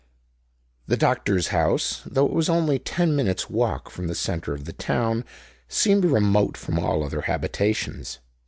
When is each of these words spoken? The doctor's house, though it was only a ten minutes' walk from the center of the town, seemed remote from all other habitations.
The 0.87 0.97
doctor's 0.97 1.49
house, 1.49 2.01
though 2.07 2.25
it 2.25 2.33
was 2.33 2.49
only 2.49 2.77
a 2.77 2.79
ten 2.79 3.15
minutes' 3.15 3.51
walk 3.51 3.91
from 3.91 4.07
the 4.07 4.15
center 4.15 4.51
of 4.51 4.65
the 4.65 4.73
town, 4.73 5.23
seemed 5.67 6.05
remote 6.05 6.57
from 6.57 6.79
all 6.79 7.03
other 7.03 7.21
habitations. 7.21 8.17